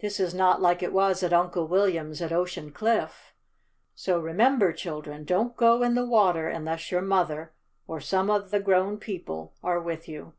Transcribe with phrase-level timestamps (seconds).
[0.00, 3.34] This is not like it was at Uncle William's at Ocean Cliff.
[3.94, 7.52] So, remember, children, don't go in the water unless your mother,
[7.86, 10.32] or some of the grown people, are with you."